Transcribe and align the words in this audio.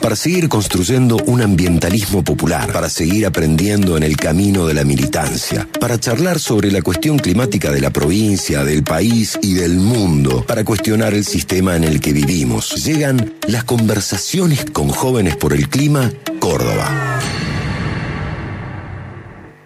para 0.00 0.16
seguir 0.16 0.48
construyendo 0.48 1.16
un 1.26 1.42
ambientalismo 1.42 2.22
popular, 2.22 2.72
para 2.72 2.88
seguir 2.88 3.26
aprendiendo 3.26 3.96
en 3.96 4.02
el 4.02 4.16
camino 4.16 4.66
de 4.66 4.74
la 4.74 4.84
militancia, 4.84 5.66
para 5.80 5.98
charlar 5.98 6.38
sobre 6.38 6.70
la 6.70 6.82
cuestión 6.82 7.18
climática 7.18 7.70
de 7.70 7.80
la 7.80 7.90
provincia, 7.90 8.64
del 8.64 8.84
país 8.84 9.38
y 9.42 9.54
del 9.54 9.76
mundo, 9.76 10.44
para 10.46 10.64
cuestionar 10.64 11.14
el 11.14 11.24
sistema 11.24 11.76
en 11.76 11.84
el 11.84 12.00
que 12.00 12.12
vivimos. 12.12 12.84
Llegan 12.84 13.34
las 13.46 13.64
conversaciones 13.64 14.64
con 14.66 14.88
jóvenes 14.88 15.36
por 15.36 15.52
el 15.52 15.68
clima, 15.68 16.10
Córdoba. 16.38 17.20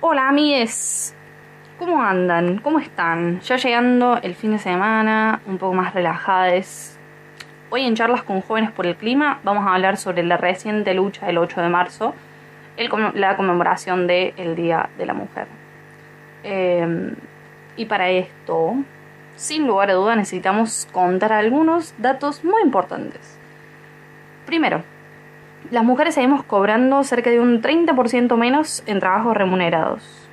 Hola 0.00 0.28
amigues, 0.28 1.14
¿cómo 1.78 2.02
andan? 2.02 2.58
¿Cómo 2.58 2.78
están? 2.78 3.40
Ya 3.40 3.56
llegando 3.56 4.18
el 4.22 4.34
fin 4.34 4.52
de 4.52 4.58
semana, 4.58 5.42
un 5.46 5.58
poco 5.58 5.74
más 5.74 5.94
relajadas, 5.94 6.97
Hoy 7.70 7.84
en 7.84 7.94
Charlas 7.94 8.22
con 8.22 8.40
Jóvenes 8.40 8.70
por 8.70 8.86
el 8.86 8.96
Clima 8.96 9.40
vamos 9.44 9.66
a 9.66 9.74
hablar 9.74 9.98
sobre 9.98 10.22
la 10.22 10.38
reciente 10.38 10.94
lucha 10.94 11.26
del 11.26 11.36
8 11.36 11.60
de 11.60 11.68
marzo, 11.68 12.14
la 13.12 13.36
conmemoración 13.36 14.06
del 14.06 14.56
Día 14.56 14.88
de 14.96 15.04
la 15.04 15.12
Mujer. 15.12 15.46
Em, 16.44 17.14
y 17.76 17.84
para 17.84 18.08
esto, 18.08 18.74
sin 19.36 19.66
lugar 19.66 19.90
a 19.90 19.94
duda, 19.94 20.16
necesitamos 20.16 20.88
contar 20.92 21.34
algunos 21.34 21.94
datos 21.98 22.42
muy 22.42 22.62
importantes. 22.62 23.38
Primero, 24.46 24.82
las 25.70 25.84
mujeres 25.84 26.14
seguimos 26.14 26.44
cobrando 26.44 27.04
cerca 27.04 27.28
de 27.28 27.38
un 27.38 27.60
30% 27.60 28.38
menos 28.38 28.82
en 28.86 28.98
trabajos 28.98 29.36
remunerados. 29.36 30.26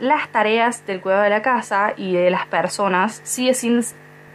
Las 0.00 0.28
tareas 0.30 0.84
del 0.84 1.00
cuidado 1.00 1.22
de 1.22 1.30
la 1.30 1.42
casa 1.42 1.92
y 1.96 2.16
de 2.16 2.30
las 2.30 2.46
personas 2.46 3.20
sigue 3.22 3.54
sin 3.54 3.82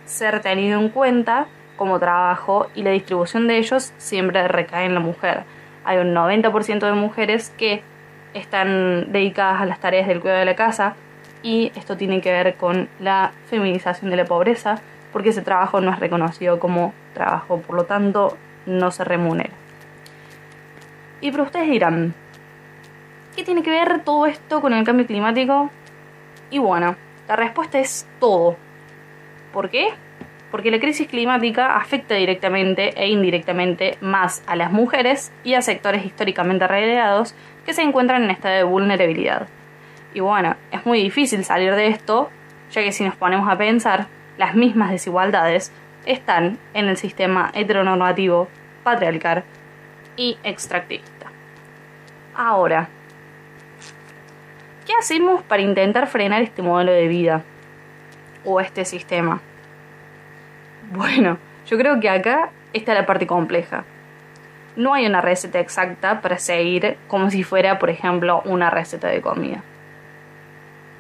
ser 0.06 0.40
tenido 0.40 0.80
en 0.80 0.88
cuenta 0.88 1.48
como 1.78 2.00
trabajo 2.00 2.68
y 2.76 2.84
la 2.84 2.92
distribución 2.92 3.48
de 3.48 3.58
ellos 3.58 3.94
siempre 3.98 4.48
recae 4.48 4.86
en 4.86 4.94
la 4.94 5.00
mujer. 5.00 5.44
Hay 5.84 5.98
un 5.98 6.14
90% 6.14 6.80
de 6.80 6.94
mujeres 6.94 7.52
que 7.58 7.84
están 8.34 9.12
dedicadas 9.12 9.62
a 9.62 9.66
las 9.66 9.80
tareas 9.80 10.08
del 10.08 10.22
cuidado 10.22 10.40
de 10.40 10.46
la 10.46 10.56
casa 10.56 10.96
y 11.42 11.72
esto 11.76 11.98
tiene 11.98 12.22
que 12.22 12.32
ver 12.32 12.56
con 12.56 12.90
la 13.00 13.32
feminización 13.50 14.10
de 14.10 14.18
la 14.18 14.26
pobreza 14.26 14.80
porque 15.12 15.30
ese 15.30 15.42
trabajo 15.42 15.82
no 15.82 15.92
es 15.92 16.00
reconocido 16.00 16.60
como 16.60 16.94
trabajo, 17.14 17.60
por 17.60 17.76
lo 17.76 17.86
tanto 17.86 18.38
no 18.66 18.92
se 18.92 19.04
remunera. 19.04 19.52
Y 21.22 21.32
pero 21.32 21.44
ustedes 21.44 21.70
dirán, 21.70 22.14
¿qué 23.36 23.44
tiene 23.44 23.64
que 23.64 23.70
ver 23.70 24.04
todo 24.04 24.26
esto 24.26 24.62
con 24.62 24.74
el 24.74 24.84
cambio 24.84 25.06
climático? 25.06 25.70
Y 26.50 26.60
bueno, 26.60 26.96
la 27.28 27.36
respuesta 27.36 27.80
es 27.80 28.08
todo. 28.20 28.58
¿Por 29.54 29.70
qué? 29.70 29.90
Porque 30.54 30.70
la 30.70 30.80
crisis 30.80 31.08
climática 31.08 31.78
afecta 31.78 32.14
directamente 32.14 32.94
e 32.96 33.08
indirectamente 33.08 33.98
más 34.02 34.44
a 34.46 34.56
las 34.56 34.72
mujeres 34.72 35.34
y 35.44 35.56
a 35.56 35.64
sectores 35.64 36.06
históricamente 36.06 36.68
relegados 36.68 37.34
que 37.66 37.74
se 37.74 37.82
encuentran 37.82 38.24
en 38.24 38.30
estado 38.30 38.58
de 38.58 38.64
vulnerabilidad. 38.64 39.48
Y 40.14 40.20
bueno, 40.20 40.56
es 40.72 40.86
muy 40.86 41.02
difícil 41.02 41.44
salir 41.44 41.74
de 41.74 41.88
esto, 41.88 42.30
ya 42.70 42.84
que 42.84 42.92
si 42.92 43.04
nos 43.04 43.16
ponemos 43.16 43.50
a 43.50 43.58
pensar, 43.58 44.06
las 44.38 44.54
mismas 44.54 44.92
desigualdades 44.92 45.72
están 46.06 46.60
en 46.76 46.88
el 46.88 46.98
sistema 46.98 47.50
heteronormativo, 47.56 48.48
patriarcal 48.84 49.44
y 50.18 50.38
extractivista. 50.44 51.32
Ahora, 52.36 52.90
¿qué 54.86 54.94
hacemos 55.00 55.42
para 55.42 55.64
intentar 55.64 56.06
frenar 56.06 56.44
este 56.44 56.62
modelo 56.62 56.92
de 56.92 57.08
vida 57.08 57.42
o 58.46 58.62
este 58.62 58.86
sistema? 58.86 59.42
Bueno, 60.92 61.38
yo 61.66 61.78
creo 61.78 62.00
que 62.00 62.10
acá 62.10 62.52
está 62.74 62.94
la 62.94 63.06
parte 63.06 63.28
compleja. 63.28 63.86
No 64.76 64.94
hay 64.94 65.06
una 65.06 65.22
receta 65.22 65.60
exacta 65.60 66.22
para 66.22 66.38
seguir 66.38 66.98
como 67.08 67.30
si 67.30 67.44
fuera, 67.44 67.80
por 67.80 67.90
ejemplo, 67.90 68.42
una 68.46 68.70
receta 68.70 69.08
de 69.08 69.22
comida. 69.22 69.64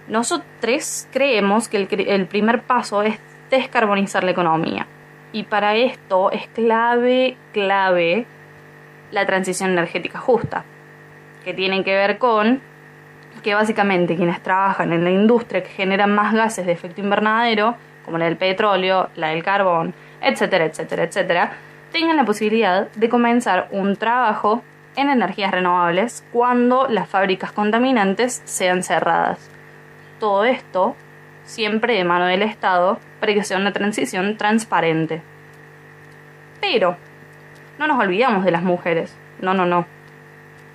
Nosotros 0.07 1.07
creemos 1.11 1.67
que 1.67 1.77
el, 1.77 1.87
el 2.07 2.27
primer 2.27 2.61
paso 2.61 3.01
es 3.01 3.19
descarbonizar 3.49 4.23
la 4.23 4.31
economía. 4.31 4.87
Y 5.31 5.43
para 5.43 5.75
esto 5.75 6.31
es 6.31 6.47
clave, 6.47 7.37
clave 7.53 8.25
la 9.11 9.25
transición 9.25 9.71
energética 9.71 10.19
justa, 10.19 10.63
que 11.43 11.53
tiene 11.53 11.83
que 11.83 11.93
ver 11.93 12.17
con 12.17 12.61
que 13.41 13.55
básicamente 13.55 14.15
quienes 14.15 14.41
trabajan 14.41 14.93
en 14.93 15.03
la 15.03 15.11
industria 15.11 15.63
que 15.63 15.69
generan 15.69 16.13
más 16.13 16.33
gases 16.33 16.65
de 16.65 16.71
efecto 16.71 17.01
invernadero 17.01 17.75
como 18.05 18.17
la 18.17 18.25
del 18.25 18.37
petróleo, 18.37 19.09
la 19.15 19.29
del 19.29 19.43
carbón, 19.43 19.93
etcétera, 20.21 20.65
etcétera, 20.65 21.03
etcétera, 21.03 21.51
tengan 21.91 22.17
la 22.17 22.25
posibilidad 22.25 22.89
de 22.91 23.09
comenzar 23.09 23.67
un 23.71 23.95
trabajo 23.95 24.63
en 24.95 25.09
energías 25.09 25.51
renovables 25.51 26.23
cuando 26.31 26.87
las 26.87 27.09
fábricas 27.09 27.51
contaminantes 27.51 28.41
sean 28.45 28.83
cerradas. 28.83 29.49
Todo 30.19 30.45
esto 30.45 30.95
siempre 31.43 31.95
de 31.95 32.03
mano 32.03 32.25
del 32.25 32.41
Estado 32.41 32.99
para 33.19 33.33
que 33.33 33.43
sea 33.43 33.57
una 33.57 33.73
transición 33.73 34.37
transparente. 34.37 35.21
Pero 36.61 36.97
no 37.77 37.87
nos 37.87 37.99
olvidamos 37.99 38.45
de 38.45 38.51
las 38.51 38.63
mujeres. 38.63 39.15
No, 39.41 39.53
no, 39.53 39.65
no. 39.65 39.85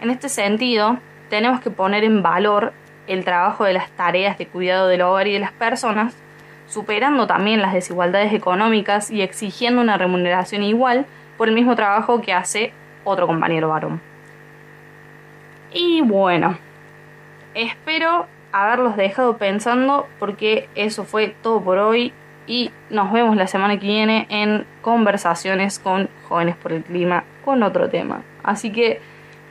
En 0.01 0.11
este 0.11 0.29
sentido, 0.29 0.99
tenemos 1.31 1.61
que 1.61 1.71
poner 1.71 2.05
en 2.05 2.23
valor 2.23 2.73
el 3.07 3.25
trabajo 3.25 3.65
de 3.65 3.73
las 3.73 3.91
tareas 3.91 4.39
de 4.39 4.47
cuidado 4.47 4.89
del 4.89 5.03
hogar 5.03 5.27
y 5.27 5.33
de 5.33 5.39
las 5.41 5.53
personas 5.53 6.15
superando 6.69 7.27
también 7.27 7.63
las 7.63 7.73
desigualdades 7.73 8.33
económicas 8.33 9.11
y 9.11 9.23
exigiendo 9.23 9.81
una 9.81 9.97
remuneración 9.97 10.63
igual 10.63 11.07
por 11.37 11.49
el 11.49 11.55
mismo 11.55 11.75
trabajo 11.75 12.21
que 12.21 12.33
hace 12.33 12.73
otro 13.05 13.27
compañero 13.27 13.69
varón. 13.69 14.01
Y 15.73 16.03
bueno, 16.03 16.59
espero 17.55 18.27
haberlos 18.53 18.97
dejado 18.97 19.37
pensando 19.37 20.07
porque 20.19 20.69
eso 20.75 21.05
fue 21.05 21.35
todo 21.43 21.63
por 21.63 21.79
hoy 21.79 22.13
y 22.47 22.71
nos 22.91 23.13
vemos 23.13 23.37
la 23.37 23.47
semana 23.47 23.79
que 23.79 23.87
viene 23.87 24.27
en 24.31 24.67
conversaciones 24.81 25.79
con 25.79 26.09
jóvenes 26.29 26.57
por 26.57 26.73
el 26.73 26.83
clima 26.83 27.25
con 27.45 27.63
otro 27.63 27.89
tema. 27.91 28.23
Así 28.43 28.73
que 28.73 29.01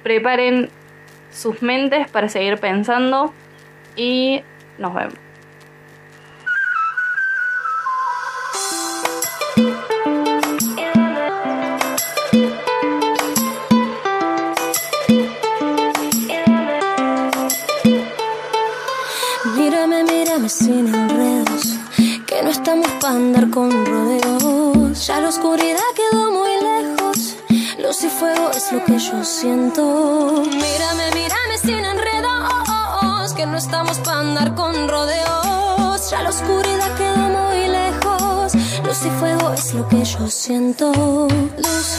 preparen 0.04 0.70
sus 1.32 1.62
mentes 1.62 2.10
para 2.10 2.30
seguir 2.30 2.58
pensando 2.58 3.34
y 3.96 4.42
nos 4.80 4.94
vemos. 4.94 5.27
Estamos 22.58 22.90
para 23.00 23.16
andar 23.16 23.50
con 23.50 23.70
rodeos. 23.86 25.06
Ya 25.06 25.20
la 25.20 25.30
oscuridad 25.30 25.90
quedó 25.96 26.32
muy 26.32 26.54
lejos, 26.72 27.36
luz 27.82 28.04
y 28.04 28.10
fuego 28.10 28.50
es 28.52 28.72
lo 28.72 28.84
que 28.84 28.98
yo 28.98 29.24
siento. 29.24 29.84
Mírame, 30.66 31.06
mírame 31.14 31.56
sin 31.62 31.84
enredos, 31.94 33.34
que 33.36 33.46
no 33.46 33.58
estamos 33.58 33.98
para 34.00 34.20
andar 34.20 34.56
con 34.56 34.74
rodeos. 34.88 36.10
Ya 36.10 36.24
la 36.24 36.30
oscuridad 36.30 36.92
quedó 36.98 37.24
muy 37.38 37.68
lejos, 37.80 38.54
luz 38.86 39.06
y 39.06 39.12
fuego 39.20 39.54
es 39.54 39.74
lo 39.74 39.88
que 39.88 40.04
yo 40.04 40.28
siento. 40.28 40.92
Luz 41.58 41.90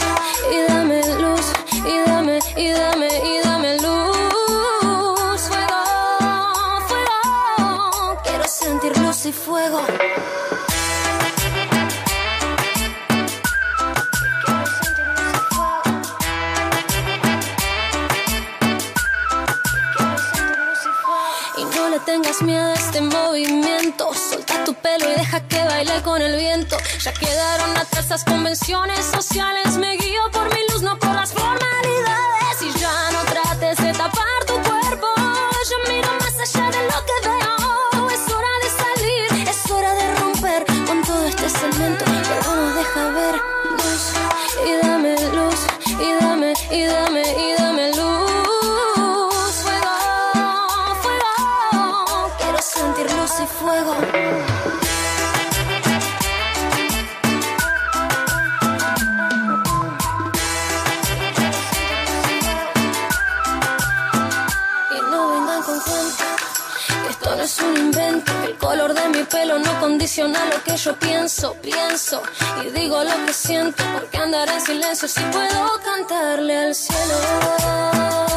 y 0.55 0.73
dame 0.73 1.01
luz 1.25 1.47
y 1.93 2.11
dame 2.11 2.39
y 2.57 2.69
dame 2.71 3.09
y 3.33 3.39
dame 3.45 3.77
luz. 3.79 4.09
y 9.25 9.33
fuego. 9.33 9.81
Y 9.81 9.98
tengas 22.39 22.43
miedo 22.43 22.71
a 22.71 22.75
este 22.75 23.01
movimiento. 23.01 24.13
Solta 24.15 24.65
tu 24.65 24.75
pelo 24.75 25.11
y 25.11 25.15
deja 25.15 25.41
que 25.47 25.63
baile 25.65 26.03
con 26.03 26.21
el 26.21 26.37
viento. 26.37 26.77
Ya 27.01 27.13
quedaron 27.13 27.77
atrás 27.77 28.09
las 28.11 28.25
convenciones 28.25 29.05
sociales. 29.07 29.77
Me 29.77 29.97
guío 29.97 30.31
por 30.33 30.45
mi 30.45 30.61
luz, 30.73 30.83
no 30.83 30.99
por 30.99 31.15
las 31.15 31.33
formalidades. 31.33 31.68
no 67.39 67.45
es 67.45 67.61
un 67.61 67.77
invento. 67.77 68.33
El 68.45 68.57
color 68.57 68.95
de 68.95 69.09
mi 69.11 69.23
pelo 69.23 69.59
no 69.61 69.81
condiciona 69.81 70.45
lo 70.47 70.63
que 70.65 70.77
yo 70.77 70.99
pienso, 70.99 71.55
pienso 71.63 72.21
y 72.65 72.71
digo 72.71 73.03
lo 73.05 73.27
que 73.27 73.33
siento. 73.33 73.85
Porque 73.95 74.19
andar 74.19 74.49
en 74.49 74.61
silencio 74.61 75.07
si 75.07 75.21
puedo 75.21 75.81
cantarle 75.85 76.59
al 76.59 76.75
cielo. 76.75 78.28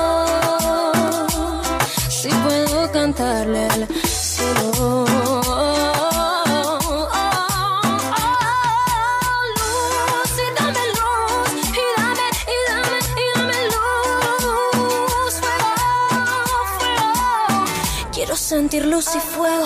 Fuego, 18.51 18.85
luz 18.85 19.05
y 19.15 19.19
fuego. 19.19 19.65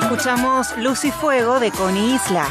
Escuchamos 0.00 0.76
Luz 0.76 1.04
y 1.04 1.10
Fuego 1.10 1.58
de 1.58 1.72
Connie 1.72 2.14
Isla. 2.14 2.46